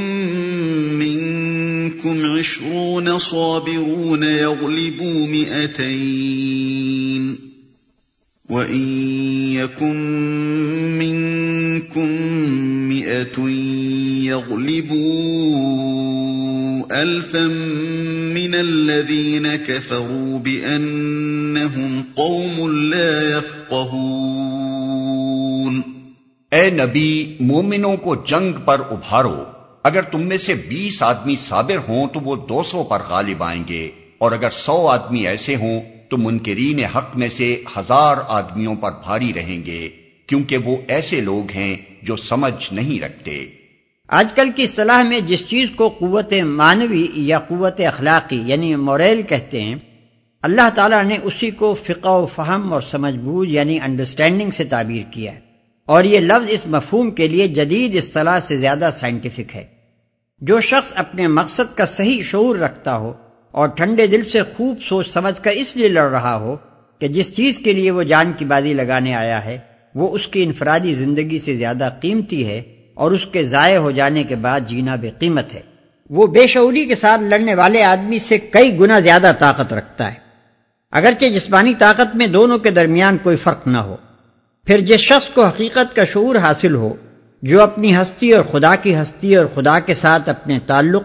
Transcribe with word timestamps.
منكم 0.99 2.27
عشرون 2.27 3.19
صابرون 3.19 4.23
يغلبوا 4.23 5.27
مئتين 5.27 6.75
وَإِن 8.49 8.89
يَكُن 9.53 9.97
مِّنكُم 10.99 12.09
مِّائَةٌ 12.89 13.49
يَغْلِبُوا 14.29 15.45
أَلْفًا 17.03 17.47
الَّذِينَ 18.55 19.49
كَفَرُوا 19.67 20.39
بِأَنَّهُمْ 20.39 22.03
قَوْمٌ 22.15 22.71
لَّا 22.71 23.37
يَفْقَهُونَ۔ 23.37 24.35
اے 26.51 26.71
نبی، 26.71 27.37
مومنوں 27.41 27.97
کو 27.97 28.15
جنگ 28.15 28.53
پر 28.65 28.81
ابھارو۔ 28.91 29.45
اگر 29.83 30.03
تم 30.03 30.21
میں 30.23 30.39
سے 30.39 30.55
بیس 30.55 31.03
آدمی 31.03 31.37
صابر 31.45 31.77
ہوں 31.89 32.07
تو 32.07 32.21
وہ 32.21 32.37
دو 32.37 32.63
سو 32.63 32.85
پر 32.85 32.99
غالب 33.09 33.43
آئیں 33.43 33.65
گے۔ 33.69 33.91
اور 34.19 34.33
اگر 34.33 34.51
سو 34.51 34.89
آدمی 34.89 35.27
ایسے 35.27 35.57
ہوں 35.57 35.81
تو 36.09 36.17
منکرین 36.17 36.85
حق 36.85 37.17
میں 37.17 37.29
سے 37.29 37.63
ہزار 37.77 38.17
آدمیوں 38.29 38.75
پر 38.75 38.91
بھاری 38.91 39.33
رہیں 39.35 39.67
گے، 39.67 39.89
کیونکہ 40.27 40.57
وہ 40.57 40.77
ایسے 40.89 41.21
لوگ 41.21 41.51
ہیں 41.51 41.77
جو 42.03 42.17
سمجھ 42.17 42.73
نہیں 42.73 43.03
رکھتے۔ 43.03 43.64
آج 44.17 44.33
کل 44.33 44.51
کی 44.57 44.63
اصطلاح 44.63 45.03
میں 45.03 45.21
جس 45.21 45.47
چیز 45.47 45.71
کو 45.71 45.89
قوت 45.89 46.33
مانوی 46.33 47.09
یا 47.15 47.39
قوت 47.39 47.81
اخلاقی 47.81 48.43
یعنی 48.47 48.77
موریل 48.77 49.23
کہتے 49.23 49.61
ہیں، 49.61 49.77
اللہ 50.43 50.69
تعالیٰ 50.75 51.05
نے 51.05 51.17
اسی 51.23 51.51
کو 51.51 51.75
فقہ 51.75 52.09
و 52.09 52.27
فہم 52.27 52.73
اور 52.73 52.81
سمجھ 52.81 53.17
بوجھ 53.17 53.51
یعنی 53.51 53.79
انڈرسٹینڈنگ 53.81 54.51
سے 54.51 54.65
تعبیر 54.65 55.03
کیا 55.11 55.35
ہے۔ 55.35 55.41
اور 55.87 56.05
یہ 56.05 56.21
لفظ 56.21 56.47
اس 56.49 56.67
مفہوم 56.67 57.11
کے 57.11 57.29
لیے 57.29 57.49
جدید 57.49 57.97
اصطلاح 57.97 58.41
سے 58.41 58.57
زیادہ 58.57 58.91
سائنٹیفک 58.97 59.57
ہے۔ 59.57 59.65
جو 60.41 60.61
شخص 60.61 60.93
اپنے 60.95 61.29
مقصد 61.29 61.77
کا 61.77 61.87
صحیح 61.87 62.23
شعور 62.23 62.57
رکھتا 62.57 62.97
ہو 62.97 63.13
اور 63.51 63.69
ٹھنڈے 63.69 64.07
دل 64.07 64.25
سے 64.25 64.43
خوب 64.57 64.79
سوچ 64.83 65.09
سمجھ 65.09 65.43
کر 65.43 65.51
اس 65.51 65.77
لیے 65.77 65.89
لڑ 65.89 66.11
رہا 66.11 66.37
ہو 66.37 66.57
کہ 66.99 67.09
جس 67.09 67.37
چیز 67.37 67.59
کے 67.59 67.73
لیے 67.73 67.91
وہ 67.91 68.03
جان 68.03 68.33
کی 68.37 68.45
بازی 68.45 68.75
لگانے 68.75 69.15
آیا 69.15 69.45
ہے، 69.45 69.59
وہ 69.95 70.15
اس 70.15 70.27
کی 70.27 70.43
انفرادی 70.43 70.93
زندگی 70.93 71.39
سے 71.39 71.57
زیادہ 71.57 71.89
قیمتی 72.01 72.47
ہے 72.47 72.63
اور 72.95 73.11
اس 73.11 73.27
کے 73.27 73.45
ضائع 73.45 73.79
ہو 73.79 73.91
جانے 73.91 74.25
کے 74.25 74.37
بعد 74.37 74.61
جینا 74.67 74.95
بے 74.95 75.11
قیمت 75.19 75.55
ہے۔ 75.55 75.61
وہ 76.11 76.27
بے 76.27 76.47
شعوری 76.47 76.85
کے 76.85 76.95
ساتھ 76.95 77.21
لڑنے 77.21 77.55
والے 77.55 77.83
آدمی 77.83 78.19
سے 78.19 78.39
کئی 78.39 78.79
گنا 78.79 79.01
زیادہ 79.01 79.33
طاقت 79.39 79.73
رکھتا 79.73 80.09
ہے۔ 80.09 80.25
اگرچہ 80.93 81.27
جسمانی 81.27 81.75
طاقت 81.79 82.17
میں 82.17 82.27
دونوں 82.27 82.59
کے 82.59 82.71
درمیان 82.71 83.17
کوئی 83.23 83.37
فرق 83.37 83.67
نہ 83.67 83.79
ہو، 83.79 83.97
پھر 84.67 84.81
جس 84.81 85.01
شخص 85.01 85.29
کو 85.29 85.45
حقیقت 85.45 85.97
کا 85.97 86.05
شعور 86.05 86.37
حاصل 86.37 86.75
ہو، 86.75 86.95
جو 87.43 87.63
اپنی 87.63 87.97
ہستی 87.97 88.33
اور 88.33 88.45
خدا 88.45 88.75
کی 88.75 88.97
ہستی 88.97 89.37
اور 89.37 89.47
خدا 89.55 89.81
کے 89.81 89.95
ساتھ 89.95 90.29
اپنے 90.29 90.59
تعلق 90.67 91.03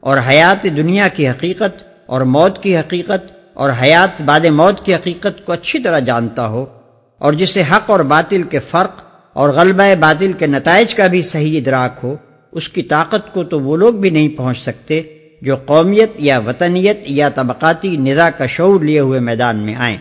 اور 0.00 0.16
حیات 0.28 0.62
دنیا 0.62 1.08
کی 1.08 1.28
حقیقت 1.28 1.84
اور 2.06 2.20
موت 2.20 2.62
کی 2.62 2.78
حقیقت 2.78 3.32
اور 3.54 3.70
حیات 3.82 4.22
بعد 4.22 4.40
موت 4.40 4.84
کی 4.84 4.94
حقیقت 4.94 5.44
کو 5.44 5.52
اچھی 5.52 5.78
طرح 5.78 5.98
جانتا 5.98 6.46
ہو 6.46 6.66
اور 7.18 7.32
جسے 7.32 7.62
حق 7.62 7.90
اور 7.90 8.00
باطل 8.00 8.42
کے 8.42 8.58
فرق 8.58 9.00
اور 9.38 9.50
غلبہ 9.50 9.94
باطل 10.00 10.32
کے 10.32 10.46
نتائج 10.46 10.94
کا 10.94 11.06
بھی 11.06 11.22
صحیح 11.22 11.58
ادراک 11.58 12.00
ہو، 12.02 12.16
اس 12.52 12.68
کی 12.68 12.82
طاقت 12.82 13.32
کو 13.32 13.44
تو 13.44 13.60
وہ 13.60 13.76
لوگ 13.76 13.94
بھی 13.94 14.10
نہیں 14.10 14.28
پہنچ 14.28 14.58
سکتے 14.58 15.02
جو 15.42 15.56
قومیت 15.56 16.10
یا 16.18 16.38
وطنیت 16.38 16.98
یا 17.06 17.28
طبقاتی 17.28 17.96
نظا 17.96 18.30
کا 18.30 18.46
شعور 18.46 18.80
لیے 18.80 18.98
ہوئے 18.98 19.20
میدان 19.20 19.56
میں 19.56 19.74
آئیں۔ 19.74 19.96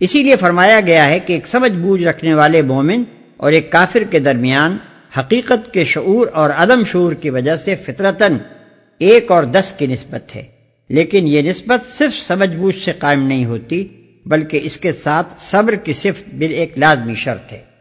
اسی 0.00 0.22
لیے 0.22 0.36
فرمایا 0.36 0.80
گیا 0.80 1.08
ہے 1.08 1.20
کہ 1.20 1.32
ایک 1.32 1.46
سمجھ 1.46 1.72
بوجھ 1.72 2.02
رکھنے 2.02 2.34
والے 2.34 2.62
مومن 2.62 3.02
اور 3.36 3.52
ایک 3.52 3.72
کافر 3.72 4.02
کے 4.10 4.18
درمیان 4.18 4.76
حقیقت 5.18 5.72
کے 5.72 5.84
شعور 5.84 6.26
اور 6.26 6.50
عدم 6.50 6.84
شعور 6.84 7.12
کی 7.12 7.30
وجہ 7.30 7.56
سے 7.56 7.74
فطرتن 7.76 8.36
ایک 8.98 9.30
اور 9.30 9.44
دس 9.44 9.74
کی 9.78 9.86
نسبت 9.86 10.36
ہے۔ 10.36 10.42
لیکن 10.88 11.28
یہ 11.28 11.42
نسبت 11.42 11.86
صرف 11.86 12.22
سمجھ 12.22 12.56
بوجھ 12.56 12.84
سے 12.84 12.92
قائم 12.92 13.26
نہیں 13.26 13.44
ہوتی، 13.44 13.88
بلکہ 14.26 14.60
اس 14.62 14.76
کے 14.76 14.92
ساتھ 14.92 15.34
صبر 15.38 15.74
کی 15.74 15.92
صفت 15.92 16.34
بل 16.34 16.52
ایک 16.54 16.78
لازمی 16.78 17.14
شرط 17.14 17.52
ہے۔ 17.52 17.73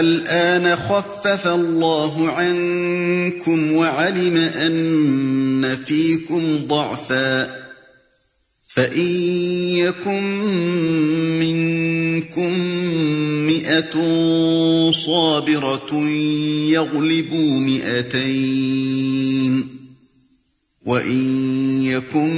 الآن 0.00 0.76
خفف 0.76 1.46
الله 1.46 2.28
عنكم 2.28 3.72
وعلم 3.72 4.36
أن 4.36 5.76
فيكم 5.86 6.58
ضعفا 6.66 7.64
فإن 8.68 9.08
يكن 9.76 10.24
منكم 11.40 12.58
مئة 13.46 13.94
صابرة 14.90 16.08
يغلبوا 16.70 17.60
مئتين 17.60 19.04
وَإِن 20.86 21.82
يَكُن 21.82 22.30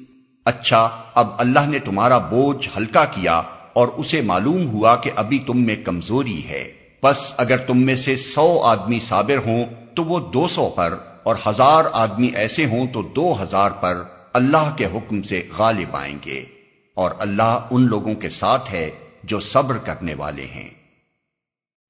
اچھا 0.45 0.89
اب 1.15 1.27
اللہ 1.37 1.67
نے 1.67 1.79
تمہارا 1.79 2.17
بوجھ 2.17 2.69
ہلکا 2.77 3.05
کیا 3.05 3.41
اور 3.73 3.87
اسے 3.87 4.21
معلوم 4.21 4.67
ہوا 4.67 4.95
کہ 4.95 5.11
ابھی 5.15 5.39
تم 5.39 5.65
میں 5.65 5.75
کمزوری 5.85 6.49
ہے۔ 6.49 6.73
بس 7.03 7.33
اگر 7.37 7.57
تم 7.57 7.77
میں 7.77 7.95
سے 7.95 8.17
سو 8.17 8.59
آدمی 8.59 8.99
صابر 8.99 9.37
ہوں 9.37 9.65
تو 9.95 10.03
وہ 10.03 10.31
دو 10.31 10.47
سو 10.47 10.69
پر 10.69 10.93
اور 11.23 11.35
ہزار 11.47 11.83
آدمی 11.91 12.27
ایسے 12.27 12.65
ہوں 12.65 12.87
تو 12.93 13.01
دو 13.01 13.43
ہزار 13.43 13.71
پر 13.71 13.97
اللہ 14.33 14.73
کے 14.77 14.85
حکم 14.85 15.21
سے 15.21 15.47
غالب 15.57 15.95
آئیں 15.95 16.17
گے 16.25 16.45
اور 16.93 17.11
اللہ 17.19 17.67
ان 17.71 17.87
لوگوں 17.87 18.15
کے 18.15 18.29
ساتھ 18.29 18.73
ہے 18.73 18.91
جو 19.23 19.39
صبر 19.39 19.77
کرنے 19.77 20.13
والے 20.13 20.45
ہیں۔ 20.45 20.78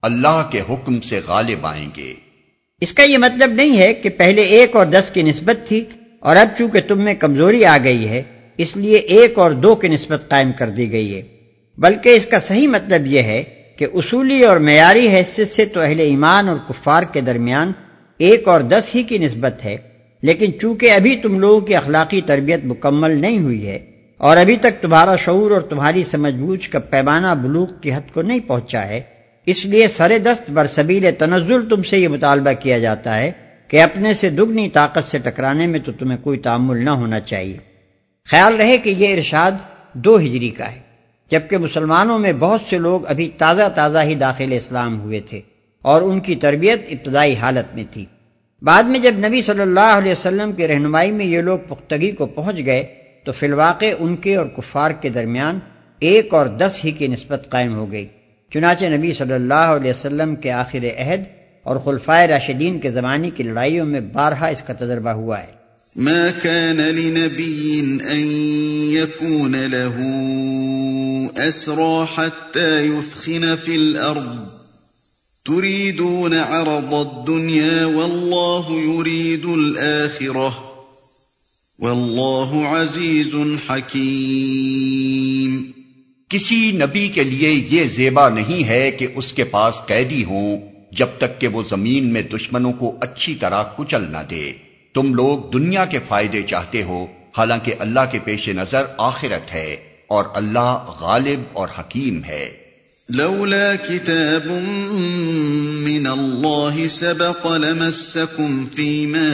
اللہ 0.03 0.49
کے 0.51 0.61
حکم 0.69 1.01
سے 1.01 1.19
غالب 1.27 1.65
آئیں 1.65 1.89
گے۔ 1.97 2.13
اس 2.81 2.93
کا 2.93 3.03
یہ 3.03 3.17
مطلب 3.17 3.51
نہیں 3.51 3.77
ہے 3.77 3.93
کہ 3.93 4.09
پہلے 4.09 4.41
ایک 4.41 4.75
اور 4.75 4.85
دس 4.85 5.09
کی 5.13 5.21
نسبت 5.21 5.67
تھی 5.67 5.83
اور 6.19 6.35
اب 6.35 6.47
چونکہ 6.57 6.81
تم 6.81 7.03
میں 7.03 7.13
کمزوری 7.13 7.65
آ 7.65 7.77
گئی 7.83 8.07
ہے، 8.09 8.21
اس 8.57 8.75
لیے 8.77 8.97
ایک 8.97 9.39
اور 9.39 9.51
دو 9.51 9.75
کی 9.75 9.88
نسبت 9.88 10.29
قائم 10.29 10.51
کر 10.51 10.69
دی 10.69 10.91
گئی 10.91 11.15
ہے۔ 11.15 11.21
بلکہ 11.77 12.09
اس 12.09 12.25
کا 12.25 12.39
صحیح 12.39 12.67
مطلب 12.67 13.07
یہ 13.07 13.21
ہے 13.21 13.43
کہ 13.77 13.88
اصولی 13.93 14.43
اور 14.43 14.57
معیاری 14.57 15.07
حیثیت 15.07 15.47
سے 15.47 15.65
تو 15.65 15.79
اہل 15.79 15.99
ایمان 15.99 16.49
اور 16.49 16.57
کفار 16.69 17.03
کے 17.03 17.21
درمیان 17.21 17.71
ایک 18.17 18.47
اور 18.47 18.61
دس 18.61 18.95
ہی 18.95 19.03
کی 19.03 19.17
نسبت 19.17 19.65
ہے، 19.65 19.77
لیکن 20.23 20.59
چونکہ 20.59 20.91
ابھی 20.91 21.15
تم 21.15 21.39
لوگوں 21.39 21.59
کی 21.59 21.75
اخلاقی 21.75 22.21
تربیت 22.21 22.65
مکمل 22.65 23.21
نہیں 23.21 23.39
ہوئی 23.39 23.67
ہے 23.67 23.79
اور 24.17 24.38
ابھی 24.38 24.55
تک 24.55 24.81
تمہارا 24.81 25.15
شعور 25.15 25.51
اور 25.51 25.61
تمہاری 25.61 26.03
سمجھ 26.03 26.35
بوجھ 26.35 26.69
کا 26.69 26.79
پیمانہ 26.79 27.33
بلوک 27.41 27.81
کی 27.83 27.93
حد 27.93 28.13
کو 28.13 28.21
نہیں 28.21 28.39
پہنچا 28.47 28.88
ہے 28.88 29.01
اس 29.45 29.66
لیے 29.66 29.88
سر 29.88 30.11
دست 30.23 30.50
برسبیل 30.50 31.09
تنزل 31.17 31.69
تم 31.69 31.83
سے 31.83 31.97
یہ 31.97 32.07
مطالبہ 32.07 32.51
کیا 32.59 32.77
جاتا 32.79 33.17
ہے 33.17 33.31
کہ 33.67 33.81
اپنے 33.81 34.13
سے 34.13 34.29
دگنی 34.29 34.69
طاقت 34.69 35.03
سے 35.03 35.17
ٹکرانے 35.17 35.67
میں 35.67 35.79
تو 35.79 35.91
تمہیں 35.91 36.17
کوئی 36.17 36.39
تعمل 36.39 36.85
نہ 36.85 36.89
ہونا 36.89 37.19
چاہیے۔ 37.19 37.57
خیال 38.27 38.55
رہے 38.55 38.77
کہ 38.77 38.89
یہ 38.89 39.13
ارشاد 39.13 39.51
دو 39.94 40.17
ہجری 40.17 40.50
کا 40.50 40.72
ہے، 40.72 40.79
جبکہ 41.31 41.57
مسلمانوں 41.57 42.19
میں 42.19 42.33
بہت 42.33 42.61
سے 42.69 42.77
لوگ 42.77 43.07
ابھی 43.07 43.29
تازہ 43.38 43.63
تازہ 43.75 44.00
ہی 44.03 44.16
داخل 44.16 44.51
اسلام 44.51 45.00
ہوئے 45.01 45.19
تھے 45.19 45.41
اور 45.81 46.01
ان 46.01 46.19
کی 46.19 46.35
تربیت 46.35 46.85
ابتدائی 46.89 47.35
حالت 47.35 47.75
میں 47.75 47.83
تھی۔ 47.91 48.06
بعد 48.61 48.83
میں 48.83 49.00
جب 49.00 49.17
نبی 49.17 49.41
صلی 49.41 49.61
اللہ 49.61 49.97
علیہ 49.97 50.11
وسلم 50.11 50.51
کی 50.51 50.67
رہنمائی 50.67 51.11
میں 51.11 51.25
یہ 51.25 51.41
لوگ 51.41 51.59
پختگی 51.67 52.11
کو 52.11 52.25
پہنچ 52.25 52.66
گئے، 52.66 52.83
تو 53.23 53.31
فی 53.31 53.45
الواقع 53.45 53.85
ان 54.00 54.16
کے 54.16 54.35
اور 54.35 54.47
کفار 54.47 54.91
کے 54.91 55.09
درمیان 55.09 55.59
ایک 56.00 56.33
اور 56.33 56.45
دس 56.45 56.80
ہی 56.86 56.91
کی 56.91 57.07
نسبت 57.07 57.47
قائم 57.50 57.75
ہو 57.75 57.91
گئی۔ 57.91 58.07
چنانچہ 58.54 58.86
نبی 58.86 59.12
صلی 59.12 59.34
اللہ 59.34 59.54
علیہ 59.54 59.92
وسلم 59.92 60.36
کے 60.36 60.51
آخر 60.51 60.78
عہد 60.78 61.24
اور 61.63 61.75
خلفائے 61.75 62.28
راشدین 62.28 62.80
کے 62.80 62.92
زمانے 62.92 63.30
کی 63.30 63.44
لڑائیوں 63.44 63.86
میں 63.86 64.00
بارہا 64.00 64.48
اس 64.48 64.62
کا 64.68 64.74
تجربہ 64.74 65.10
ہوا 65.10 65.42
ہے۔ 65.42 65.60
ما 65.96 66.28
كان 66.42 66.75
لنبي 66.75 67.81
أن 67.81 68.48
يكون 68.92 69.51
له 69.51 70.00
أسرى 71.50 72.06
حتى 72.16 72.86
يثخن 72.86 73.56
في 73.66 73.75
الأرض. 73.75 74.48
تريدون 75.46 76.34
عرض 76.34 76.94
الدنيا 76.94 77.86
والله 77.86 78.72
يريد 78.72 79.46
الآخرة. 79.46 80.50
والله 81.80 82.66
عزيز 82.66 83.36
حكيم. 83.69 85.78
کسی 86.29 86.71
نبی 86.71 87.07
کے 87.07 87.23
لیے 87.23 87.49
یہ 87.69 87.83
زیبا 87.83 88.29
نہیں 88.29 88.63
ہے 88.63 88.91
کہ 88.91 89.07
اس 89.15 89.33
کے 89.33 89.43
پاس 89.43 89.75
قیدی 89.87 90.23
ہوں 90.23 90.61
جب 90.91 91.07
تک 91.17 91.41
کہ 91.41 91.47
وہ 91.47 91.63
زمین 91.69 92.13
میں 92.13 92.21
دشمنوں 92.21 92.73
کو 92.73 92.97
اچھی 93.01 93.35
طرح 93.35 93.63
کچل 93.63 94.01
نہ 94.01 94.17
دے۔ 94.29 94.53
تم 94.93 95.13
لوگ 95.13 95.51
دنیا 95.51 95.85
کے 95.85 95.99
فائدے 96.07 96.41
چاہتے 96.41 96.83
ہو، 96.83 97.07
حالانکہ 97.37 97.73
اللہ 97.79 97.99
کے 98.11 98.19
پیش 98.23 98.49
نظر 98.49 98.83
آخرت 98.97 99.53
ہے 99.53 99.75
اور 100.07 100.23
اللہ 100.33 100.95
غالب 100.99 101.41
اور 101.53 101.67
حکیم 101.79 102.23
ہے۔ 102.23 102.49
لولا 103.09 103.73
كتاب 103.87 104.51
من 105.87 106.07
الله 106.07 106.87
سبق 106.89 107.45
لمسكم 107.45 108.65
فيما 108.65 109.29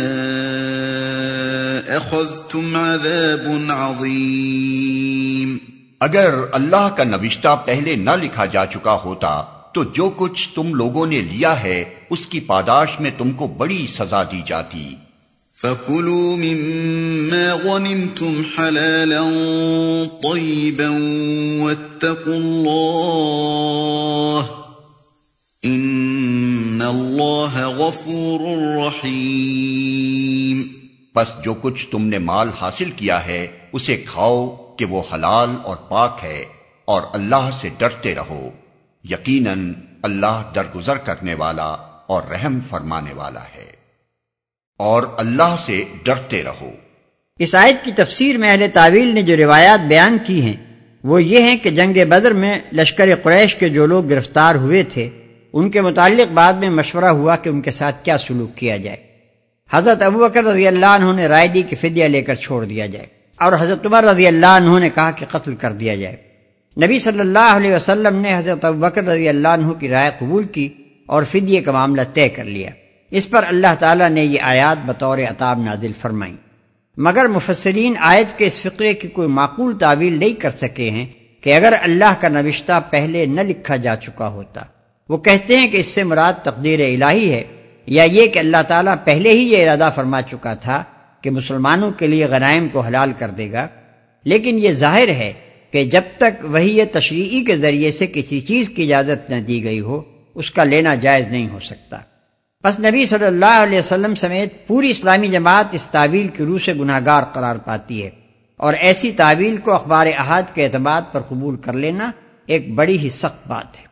أخذتم 1.97 2.75
عذاب 2.75 3.71
عظيم 3.71 5.57
اگر 5.99 6.35
اللہ 6.51 6.89
کا 6.97 7.03
نوشتہ 7.03 7.61
پہلے 7.65 7.95
نہ 7.95 8.09
لکھا 8.21 8.45
جا 8.45 8.65
چکا 8.65 8.99
ہوتا 9.05 9.43
تو 9.73 9.83
جو 9.83 10.09
کچھ 10.17 10.49
تم 10.55 10.73
لوگوں 10.73 11.05
نے 11.05 11.21
لیا 11.21 11.63
ہے 11.63 11.83
اس 12.09 12.25
کی 12.25 12.39
پاداش 12.39 12.99
میں 12.99 13.11
تم 13.17 13.31
کو 13.31 13.47
بڑی 13.47 13.87
سزا 13.87 14.23
دی 14.23 14.41
جاتی۔ 14.45 14.95
فَكُلُوا 15.53 16.35
مِمَّا 16.35 17.55
غَنِمْتُمْ 17.55 18.59
حَلَالًا 18.59 19.23
طَيِّبًا 20.21 20.91
وَاتَّقُوا 21.63 22.35
اللَّهَ 22.35 22.85
إِنَّ 25.65 26.83
اللَّهَ 26.83 27.65
غَفُورٌ 27.65 28.57
رَحِيمٌ۔ 28.85 30.63
پس 31.13 31.27
جو 31.43 31.53
کچھ 31.53 31.87
تم 31.91 32.05
نے 32.05 32.17
مال 32.17 32.49
حاصل 32.61 32.91
کیا 32.91 33.25
ہے 33.25 33.47
اسے 33.73 33.97
کھاؤ 33.97 34.64
کہ 34.77 34.85
وہ 34.85 35.01
حلال 35.13 35.49
اور 35.63 35.75
پاک 35.75 36.19
ہے 36.23 36.45
اور 36.85 37.01
اللہ 37.13 37.49
سے 37.61 37.69
ڈرتے 37.77 38.15
رہو۔ 38.15 38.49
یقیناً 39.09 39.73
اللہ 40.03 40.51
درگزر 40.55 40.97
کرنے 40.97 41.33
والا 41.33 41.75
اور 42.07 42.23
رحم 42.31 42.59
فرمانے 42.69 43.13
والا 43.13 43.43
ہے۔ 43.43 43.75
اور 44.77 45.03
اللہ 45.17 45.55
سے 45.59 45.83
ڈرتے 46.03 46.43
رہو۔ 46.43 46.71
اس 47.39 47.55
آیت 47.55 47.85
کی 47.85 47.91
تفسیر 47.91 48.37
میں 48.37 48.51
اہل 48.51 48.65
تعویل 48.73 49.07
نے 49.07 49.21
جو 49.21 49.37
روایات 49.37 49.79
بیان 49.87 50.17
کی 50.25 50.41
ہیں، 50.41 50.53
وہ 51.03 51.23
یہ 51.23 51.41
ہیں 51.41 51.57
کہ 51.57 51.69
جنگ 51.69 51.93
بدر 52.09 52.33
میں 52.33 52.59
لشکر 52.73 53.15
قریش 53.23 53.55
کے 53.55 53.69
جو 53.69 53.85
لوگ 53.85 54.09
گرفتار 54.09 54.55
ہوئے 54.55 54.83
تھے، 54.83 55.09
ان 55.53 55.71
کے 55.71 55.81
متعلق 55.81 56.31
بعد 56.31 56.53
میں 56.53 56.69
مشورہ 56.69 57.05
ہوا 57.05 57.35
کہ 57.35 57.49
ان 57.49 57.61
کے 57.61 57.71
ساتھ 57.71 58.05
کیا 58.05 58.17
سلوک 58.17 58.57
کیا 58.57 58.77
جائے۔ 58.77 58.97
حضرت 59.71 60.01
ابو 60.01 60.19
بکر 60.19 60.43
رضی 60.43 60.67
اللہ 60.67 60.85
عنہ 60.85 61.13
نے 61.13 61.27
رائے 61.27 61.47
دی 61.47 61.61
کہ 61.61 61.75
فدیہ 61.75 62.05
لے 62.05 62.21
کر 62.21 62.35
چھوڑ 62.35 62.65
دیا 62.65 62.85
جائے۔ 62.85 63.14
اور 63.39 63.53
حضرت 63.59 63.85
عمر 63.85 64.03
رضی 64.03 64.27
اللہ 64.27 64.45
عنہ 64.45 64.79
نے 64.79 64.89
کہا 64.89 65.11
کہ 65.11 65.25
قتل 65.31 65.55
کر 65.55 65.71
دیا 65.71 65.95
جائے۔ 65.95 66.15
نبی 66.85 66.99
صلی 66.99 67.19
اللہ 67.19 67.53
علیہ 67.55 67.75
وسلم 67.75 68.15
نے 68.15 68.37
حضرت 68.37 68.65
بکر 68.65 69.03
رضی 69.03 69.29
اللہ 69.29 69.47
عنہ 69.47 69.71
کی 69.71 69.89
رائے 69.89 70.11
قبول 70.19 70.43
کی 70.43 70.69
اور 71.05 71.23
فدیے 71.23 71.61
کا 71.61 71.71
معاملہ 71.71 72.01
طے 72.13 72.29
کر 72.29 72.43
لیا۔ 72.43 72.69
اس 73.11 73.29
پر 73.29 73.43
اللہ 73.47 73.75
تعالیٰ 73.79 74.09
نے 74.09 74.23
یہ 74.25 74.39
آیات 74.41 74.77
بطور 74.85 75.17
عطاب 75.17 75.59
نازل 75.59 75.91
فرمائی۔ 76.01 76.35
مگر 76.97 77.27
مفسرین 77.27 77.93
آیت 77.99 78.37
کے 78.37 78.45
اس 78.45 78.61
فقرے 78.61 78.93
کی 78.93 79.07
کوئی 79.07 79.27
معقول 79.27 79.77
تعویل 79.77 80.19
نہیں 80.19 80.33
کر 80.33 80.49
سکے 80.49 80.89
ہیں 80.89 81.05
کہ 81.41 81.55
اگر 81.55 81.73
اللہ 81.81 82.13
کا 82.19 82.27
نوشتہ 82.27 82.79
پہلے 82.89 83.25
نہ 83.25 83.41
لکھا 83.41 83.75
جا 83.75 83.95
چکا 83.95 84.27
ہوتا۔ 84.27 84.61
وہ 85.09 85.17
کہتے 85.17 85.57
ہیں 85.57 85.67
کہ 85.67 85.77
اس 85.77 85.87
سے 85.87 86.03
مراد 86.03 86.33
تقدیر 86.43 86.79
الہی 86.79 87.31
ہے 87.31 87.43
یا 87.85 88.03
یہ 88.03 88.27
کہ 88.27 88.39
اللہ 88.39 88.57
تعالیٰ 88.67 88.95
پہلے 89.03 89.29
ہی 89.29 89.51
یہ 89.51 89.63
ارادہ 89.63 89.89
فرما 89.95 90.21
چکا 90.21 90.53
تھا 90.53 90.83
کہ 91.25 91.31
مسلمانوں 91.31 91.91
کے 91.91 92.07
لیے 92.07 92.25
غنائم 92.25 92.67
کو 92.67 92.79
حلال 92.79 93.11
کر 93.17 93.29
دے 93.29 93.51
گا۔ 93.51 93.67
لیکن 94.23 94.59
یہ 94.59 94.71
ظاہر 94.71 95.07
ہے 95.07 95.33
کہ 95.71 95.83
جب 95.83 96.01
تک 96.17 96.43
وہی 96.43 96.77
یہ 96.77 96.83
تشریعی 96.91 97.43
کے 97.43 97.57
ذریعے 97.57 97.91
سے 97.91 98.07
کسی 98.07 98.41
چیز 98.41 98.69
کی 98.69 98.83
اجازت 98.83 99.29
نہ 99.29 99.35
دی 99.35 99.63
گئی 99.63 99.79
ہو، 99.79 100.01
اس 100.35 100.51
کا 100.51 100.63
لینا 100.63 100.95
جائز 100.95 101.27
نہیں 101.27 101.47
ہو 101.49 101.59
سکتا۔ 101.59 101.97
بس 102.63 102.79
نبی 102.79 103.05
صلی 103.05 103.25
اللہ 103.25 103.63
علیہ 103.63 103.79
وسلم 103.79 104.15
سمیت 104.15 104.67
پوری 104.67 104.89
اسلامی 104.89 105.27
جماعت 105.27 105.65
اس 105.71 105.87
تعویل 105.91 106.27
کی 106.27 106.43
روح 106.43 106.59
سے 106.65 106.73
گناہ 106.73 106.99
گار 107.05 107.23
قرار 107.23 107.55
پاتی 107.55 108.03
ہے۔ 108.03 108.09
اور 108.57 108.73
ایسی 108.73 109.11
تعویل 109.11 109.57
کو 109.57 109.73
اخبار 109.73 110.07
احاد 110.07 110.43
کے 110.53 110.65
اعتماد 110.65 111.01
پر 111.11 111.21
قبول 111.21 111.55
کر 111.57 111.73
لینا 111.73 112.11
ایک 112.45 112.73
بڑی 112.73 112.97
ہی 112.97 113.09
سخت 113.09 113.47
بات 113.47 113.79
ہے۔ 113.79 113.85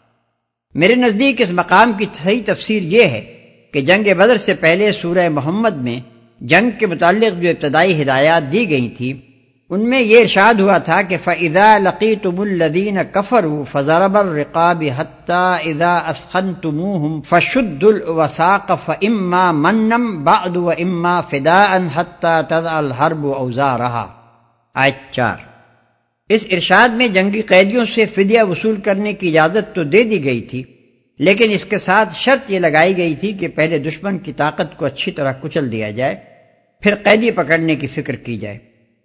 میرے 0.75 0.95
نزدیک 0.95 1.41
اس 1.41 1.51
مقام 1.51 1.93
کی 1.93 2.05
صحیح 2.13 2.41
تفسیر 2.45 2.83
یہ 2.83 3.03
ہے 3.03 3.33
کہ 3.73 3.81
جنگ 3.81 4.03
بدر 4.03 4.37
سے 4.37 4.53
پہلے 4.53 4.91
سورہ 4.91 5.29
محمد 5.29 5.75
میں 5.75 6.12
جنگ 6.43 6.69
کے 6.79 6.85
متعلق 6.85 7.41
جو 7.41 7.49
ابتدائی 7.49 8.01
ہدایات 8.01 8.51
دی 8.53 8.69
گئی 8.69 8.89
تھی، 8.89 9.11
ان 9.69 9.89
میں 9.89 10.01
یہ 10.01 10.21
ارشاد 10.21 10.53
ہوا 10.53 10.77
تھا 10.77 11.01
کہ 11.01 11.17
فضا 11.23 11.77
لقی 11.77 12.15
تم 12.15 12.39
الدین 12.39 12.97
کفر 13.11 13.45
فضرب 13.71 14.17
الرقاب 14.17 14.83
حتى 14.97 15.43
اذا 15.63 15.93
اسخنتموهم 15.97 17.21
فشد 17.21 17.83
الوساق 17.83 18.71
فاما 18.85 19.51
منم 19.51 20.23
بعد 20.23 20.57
واما 20.57 21.21
فداء 21.21 21.77
حتى 21.95 22.33
تضع 22.49 22.75
الحرب 22.77 23.25
اوزارها 23.27 24.05
آیت 24.75 24.99
چار۔ 25.11 25.37
اس 26.29 26.45
ارشاد 26.51 26.89
میں 26.89 27.07
جنگی 27.07 27.41
قیدیوں 27.41 27.85
سے 27.85 28.05
فدیہ 28.05 28.41
وصول 28.41 28.81
کرنے 28.81 29.13
کی 29.13 29.27
اجازت 29.27 29.73
تو 29.75 29.83
دے 29.83 30.03
دی 30.03 30.23
گئی 30.23 30.41
تھی، 30.41 30.63
لیکن 31.19 31.51
اس 31.51 31.65
کے 31.65 31.77
ساتھ 31.77 32.15
شرط 32.15 32.51
یہ 32.51 32.59
لگائی 32.59 32.97
گئی 32.97 33.15
تھی 33.15 33.33
کہ 33.33 33.47
پہلے 33.47 33.79
دشمن 33.79 34.17
کی 34.17 34.33
طاقت 34.33 34.77
کو 34.77 34.85
اچھی 34.85 35.11
طرح 35.11 35.31
کچل 35.41 35.71
دیا 35.71 35.91
جائے۔ 35.91 36.32
پھر 36.83 36.95
قیدی 36.95 37.31
پکڑنے 37.31 37.75
کی 37.75 37.87
فکر 37.87 38.15
کی 38.15 38.37
جائے۔ 38.37 38.57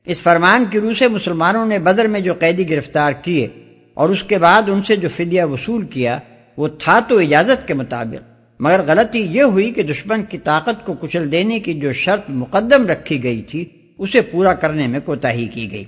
اس 0.05 0.23
فرمان 0.23 0.65
کی 0.71 0.81
روح 0.81 0.93
سے 0.93 1.09
مسلمانوں 1.09 1.67
نے 1.67 1.79
بدر 1.79 2.07
میں 2.07 2.21
جو 2.21 2.35
قیدی 2.35 2.71
گرفتار 2.71 3.13
کیے 3.13 3.49
اور 3.95 4.09
اس 4.09 4.23
کے 4.23 4.39
بعد 4.39 4.63
ان 4.67 4.83
سے 4.83 4.97
جو 4.97 5.09
فدیہ 5.09 5.43
وصول 5.43 5.87
کیا، 5.87 6.19
وہ 6.57 6.69
تھا 6.69 7.01
تو 7.01 7.19
اجازت 7.19 7.69
کے 7.69 7.75
مطابق۔ 7.75 8.23
مگر 8.61 8.81
غلطی 8.87 9.19
یہ 9.19 9.43
ہوئی 9.43 9.71
کہ 9.71 9.83
دشمن 9.83 10.23
کی 10.23 10.39
طاقت 10.39 10.87
کو 10.87 10.95
کچل 11.01 11.33
دینے 11.33 11.61
کی 11.61 11.75
جو 11.75 11.93
شرط 11.93 12.23
مقدم 12.29 12.87
رکھی 12.87 13.23
گئی 13.23 13.43
تھی، 13.43 13.65
اسے 13.99 14.21
پورا 14.21 14.55
کرنے 14.55 14.87
میں 14.87 15.01
کوتا 15.05 15.33
کی 15.55 15.73
گئی۔ 15.73 15.85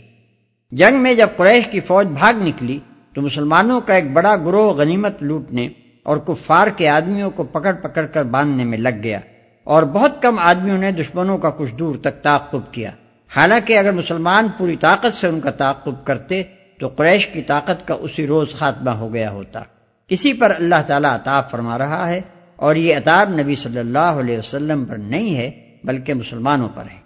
جنگ 0.72 0.96
میں 0.98 1.14
جب 1.14 1.28
قریش 1.36 1.66
کی 1.66 1.80
فوج 1.80 2.06
بھاگ 2.06 2.34
نکلی، 2.46 2.78
تو 3.14 3.22
مسلمانوں 3.22 3.80
کا 3.80 3.94
ایک 3.94 4.10
بڑا 4.10 4.36
گروہ 4.36 4.72
غنیمت 4.72 5.22
لوٹنے 5.22 5.68
اور 6.02 6.16
کفار 6.16 6.66
کے 6.76 6.88
آدمیوں 6.88 7.30
کو 7.30 7.42
پکڑ 7.42 7.72
پکڑ 7.72 8.06
کر 8.06 8.24
باندھنے 8.24 8.64
میں 8.64 8.78
لگ 8.78 9.02
گیا۔ 9.02 9.20
اور 9.64 9.82
بہت 9.82 10.22
کم 10.22 10.38
آدمیوں 10.38 10.78
نے 10.78 10.92
دشمنوں 10.92 11.38
کا 11.38 11.50
کچھ 11.50 11.74
دور 11.74 11.94
تک 11.94 12.22
تعقب 12.22 12.72
کیا۔ 12.72 12.90
حالانکہ 13.36 13.78
اگر 13.78 13.92
مسلمان 13.92 14.46
پوری 14.58 14.76
طاقت 14.76 15.14
سے 15.14 15.26
ان 15.26 15.40
کا 15.40 15.50
تعقب 15.50 16.04
کرتے، 16.04 16.42
تو 16.78 16.88
قریش 16.88 17.26
کی 17.26 17.42
طاقت 17.42 17.88
کا 17.88 17.94
اسی 17.94 18.26
روز 18.26 18.54
خاتمہ 18.54 18.90
ہو 18.90 19.14
گیا 19.14 19.30
ہوتا۔ 19.30 19.62
اسی 20.08 20.32
پر 20.32 20.52
اللہ 20.58 20.82
تعالیٰ 20.86 21.14
عطاب 21.14 21.50
فرما 21.50 21.78
رہا 21.78 22.08
ہے، 22.08 22.20
اور 22.56 22.76
یہ 22.76 22.96
عطاب 22.96 23.40
نبی 23.40 23.54
صلی 23.54 23.78
اللہ 23.78 24.20
علیہ 24.22 24.38
وسلم 24.38 24.84
پر 24.84 24.96
نہیں 24.96 25.36
ہے، 25.36 25.50
بلکہ 25.84 26.14
مسلمانوں 26.14 26.68
پر 26.74 26.84
ہے۔ 26.84 26.98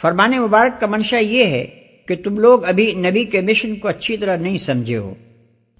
فرمان 0.00 0.30
مبارک 0.30 0.80
کا 0.80 0.86
منشا 0.86 1.18
یہ 1.18 1.44
ہے 1.44 1.66
کہ 2.06 2.16
تم 2.24 2.38
لوگ 2.38 2.64
ابھی 2.64 2.94
نبی 2.94 3.24
کے 3.24 3.40
مشن 3.40 3.76
کو 3.76 3.88
اچھی 3.88 4.16
طرح 4.16 4.36
نہیں 4.36 4.56
سمجھے 4.56 4.96
ہو۔ 4.96 5.14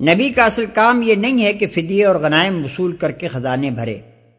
نبی 0.01 0.31
کا 0.31 0.45
اصل 0.45 0.65
کام 0.75 1.03
یہ 1.03 1.15
نہیں 1.15 1.45
ہے 1.45 1.53
کہ 1.53 1.67
فدیے 1.67 2.05
اور 2.05 2.17
غنائم 2.17 2.65
وصول 2.65 2.97
کر 2.97 3.11
کے 3.11 3.29
خزانے 3.29 3.71
بھرے۔ 3.71 3.99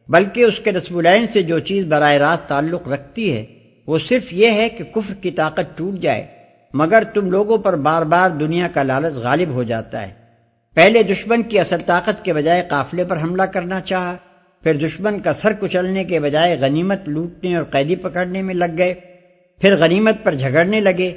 بلکہ 0.10 0.42
اس 0.42 0.60
کے 0.60 0.72
رسم 0.72 0.98
العین 0.98 1.28
سے 1.28 1.42
جو 1.42 1.60
چیز 1.60 1.86
براہ 1.86 2.14
راست 2.14 2.50
تعلق 2.50 2.88
رکھتی 2.88 3.38
ہے، 3.38 3.46
وہ 3.88 4.00
صرف 4.00 4.34
یہ 4.34 4.52
ہے 4.52 4.70
کہ 4.70 4.84
کفر 4.84 5.14
کی 5.14 5.32
طاقت 5.32 5.78
ٹوٹ 5.78 6.00
جائے، 6.00 6.26
مگر 6.74 7.04
تم 7.14 7.32
لوگوں 7.32 7.58
پر 7.58 7.76
بار 7.76 8.02
بار 8.02 8.30
دنیا 8.30 8.68
کا 8.74 8.84
لالچ 8.84 9.16
غالب 9.16 9.50
ہو 9.50 9.64
جاتا 9.64 10.08
ہے۔ 10.08 10.14
پہلے 10.74 11.04
دشمن 11.04 11.44
کی 11.44 11.60
اصل 11.60 11.78
طاقت 11.86 12.26
کے 12.26 12.34
بجائے 12.34 12.64
قافلے 12.68 13.04
پر 13.04 13.18
حملہ 13.18 13.44
کرنا 13.44 13.82
چاہا، 13.82 14.16
پھر 14.64 14.74
دشمن 14.74 15.20
کا 15.20 15.34
سر 15.34 15.54
کچلنے 15.60 16.04
کے 16.04 16.20
بجائے 16.20 16.58
غنیمت 16.60 17.00
لوٹنے 17.06 17.56
اور 17.56 17.64
قیدی 17.64 17.96
پکڑنے 17.96 18.42
میں 18.42 18.54
لگ 18.54 18.78
گئے، 18.78 18.94
پھر 19.62 19.76
غنیمت 19.76 20.16
پر 20.24 20.36
جھگڑنے 20.36 20.80
لگے۔ 20.80 21.12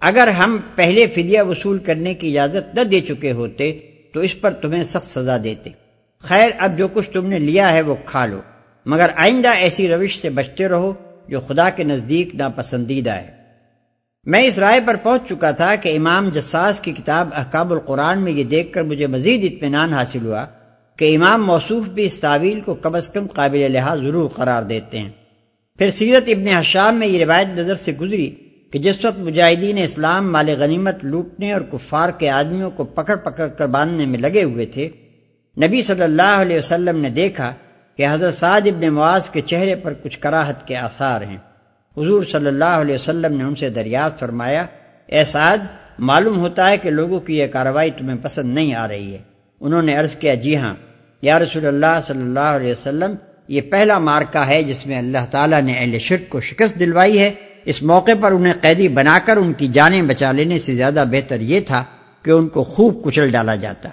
اگر 0.00 0.28
ہم 0.28 0.58
پہلے 0.74 1.06
فدیہ 1.06 1.40
وصول 1.40 1.78
کرنے 1.78 2.14
کی 2.14 2.38
اجازت 2.38 2.74
نہ 2.74 2.80
دے 2.80 3.00
چکے 3.00 3.32
ہوتے، 3.32 3.78
تو 4.14 4.20
اس 4.20 4.40
پر 4.40 4.50
تمہیں 4.50 4.82
سخت 4.82 5.10
سزا 5.10 5.36
دیتے۔ 5.44 5.70
خیر، 6.22 6.50
اب 6.58 6.78
جو 6.78 6.88
کچھ 6.88 7.10
تم 7.10 7.26
نے 7.26 7.38
لیا 7.38 7.72
ہے 7.72 7.82
وہ 7.82 7.94
کھا 8.04 8.26
لو۔ 8.26 8.40
مگر 8.86 9.06
آئندہ 9.16 9.48
ایسی 9.48 9.88
روش 9.88 10.18
سے 10.18 10.30
بچتے 10.30 10.68
رہو 10.68 10.92
جو 11.28 11.40
خدا 11.40 11.70
کے 11.70 11.84
نزدیک 11.84 12.34
ناپسندیدہ 12.34 13.10
ہے۔ 13.10 13.30
میں 14.24 14.42
اس 14.42 14.58
رائے 14.58 14.80
پر 14.86 14.96
پہنچ 14.96 15.28
چکا 15.28 15.50
تھا 15.50 15.74
کہ 15.74 15.96
امام 15.96 16.28
جساس 16.28 16.80
کی 16.80 16.92
کتاب 16.92 17.28
احکاب 17.32 17.72
القرآن 17.72 18.22
میں 18.22 18.32
یہ 18.32 18.44
دیکھ 18.44 18.72
کر 18.72 18.82
مجھے 18.82 19.06
مزید 19.06 19.52
اطمینان 19.52 19.92
حاصل 19.92 20.26
ہوا 20.26 20.46
کہ 20.96 21.16
امام 21.16 21.46
موصوف 21.46 21.88
بھی 21.88 22.04
اس 22.04 22.20
تعویل 22.20 22.60
کو 22.60 22.74
کم 22.74 22.94
از 22.94 23.08
کم 23.08 23.26
قابل 23.26 23.72
لحاظ 23.72 23.98
ضرور 24.00 24.28
قرار 24.28 24.62
دیتے 24.62 24.98
ہیں۔ 24.98 25.10
پھر 25.78 25.90
سیرت 25.90 26.24
ابن 26.26 26.48
حشام 26.48 26.98
میں 26.98 27.06
یہ 27.06 27.24
روایت 27.24 27.48
نظر 27.48 27.74
سے 27.74 27.92
گزری 27.92 28.30
کہ 28.72 28.78
جس 28.78 29.04
وقت 29.04 29.18
مجاہدین 29.18 29.78
اسلام 29.78 30.32
مال 30.32 30.48
غنیمت 30.58 30.96
لوٹنے 31.02 31.52
اور 31.52 31.60
کفار 31.60 32.10
کے 32.10 32.30
آدمیوں 32.30 32.70
کو 32.70 32.84
پکڑ 32.84 33.16
پکڑ 33.16 33.46
کر 33.46 33.66
باندھنے 33.66 34.06
میں 34.06 34.18
لگے 34.18 34.42
ہوئے 34.42 34.66
تھے 34.66 34.88
نبی 35.64 35.82
صلی 35.82 36.02
اللہ 36.02 36.22
علیہ 36.22 36.58
وسلم 36.58 36.98
نے 36.98 37.10
دیکھا 37.10 37.52
کہ 37.96 38.06
حضرت 38.10 38.34
سعد 38.34 38.60
ابن 38.66 38.88
معاذ 38.88 39.30
کے 39.30 39.40
چہرے 39.40 39.74
پر 39.74 39.94
کچھ 40.02 40.18
کراہت 40.18 40.66
کے 40.66 40.76
آثار 40.76 41.22
ہیں۔ 41.22 41.36
حضور 41.96 42.22
صلی 42.32 42.46
اللہ 42.46 42.64
علیہ 42.64 42.94
وسلم 42.94 43.36
نے 43.36 43.44
ان 43.44 43.54
سے 43.54 43.70
دریافت 43.70 44.20
فرمایا، 44.20 44.66
اے 45.06 45.24
سعد، 45.24 45.58
معلوم 45.98 46.38
ہوتا 46.38 46.70
ہے 46.70 46.76
کہ 46.76 46.90
لوگوں 46.90 47.20
کی 47.20 47.38
یہ 47.38 47.46
کاروائی 47.46 47.90
تمہیں 47.90 48.16
پسند 48.22 48.54
نہیں 48.54 48.74
آ 48.74 48.88
رہی 48.88 49.12
ہے۔ 49.12 49.18
انہوں 49.60 49.82
نے 49.82 49.96
عرض 49.96 50.16
کیا 50.16 50.34
جی 50.34 50.56
ہاں 50.56 50.74
یا 51.22 51.38
رسول 51.38 51.66
اللہ 51.66 52.00
صلی 52.06 52.22
اللہ 52.22 52.54
علیہ 52.58 52.70
وسلم، 52.70 53.14
یہ 53.48 53.60
پہلا 53.60 53.98
مارکا 53.98 54.46
ہے 54.46 54.62
جس 54.62 54.86
میں 54.86 54.98
اللہ 54.98 55.24
تعالیٰ 55.30 55.62
نے 55.62 55.74
اہل 55.78 55.98
شرک 55.98 56.28
کو 56.28 56.40
شکست 56.40 56.80
دلوائی 56.80 57.18
ہے۔ 57.18 57.30
اس 57.64 57.82
موقع 57.82 58.12
پر 58.20 58.32
انہیں 58.32 58.52
قیدی 58.60 58.88
بنا 58.88 59.18
کر 59.24 59.36
ان 59.36 59.52
کی 59.52 59.68
جانیں 59.68 60.02
بچا 60.02 60.32
لینے 60.32 60.58
سے 60.58 60.74
زیادہ 60.74 61.04
بہتر 61.10 61.40
یہ 61.40 61.60
تھا 61.60 61.84
کہ 62.22 62.30
ان 62.30 62.48
کو 62.48 62.62
خوب 62.62 63.04
کچل 63.04 63.30
ڈالا 63.30 63.54
جاتا۔ 63.54 63.88